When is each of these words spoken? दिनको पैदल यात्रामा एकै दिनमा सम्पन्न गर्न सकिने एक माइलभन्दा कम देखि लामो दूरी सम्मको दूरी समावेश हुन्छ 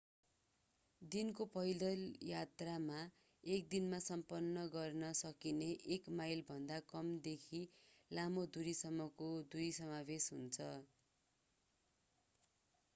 दिनको 1.01 1.45
पैदल 1.49 1.99
यात्रामा 2.27 3.01
एकै 3.43 3.67
दिनमा 3.73 3.99
सम्पन्न 4.05 4.63
गर्न 4.71 5.11
सकिने 5.21 5.67
एक 5.97 6.15
माइलभन्दा 6.21 6.79
कम 6.95 7.13
देखि 7.29 7.61
लामो 8.11 8.47
दूरी 8.57 8.75
सम्मको 8.81 9.29
दूरी 9.51 9.69
समावेश 9.81 10.31
हुन्छ 10.37 10.73